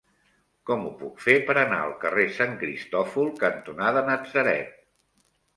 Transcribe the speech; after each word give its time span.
Com 0.69 0.85
ho 0.87 0.93
puc 1.01 1.19
fer 1.25 1.35
per 1.49 1.55
anar 1.63 1.77
al 1.89 1.93
carrer 2.05 2.25
Sant 2.39 2.57
Cristòfol 2.63 3.31
cantonada 3.45 4.07
Natzaret? 4.11 4.77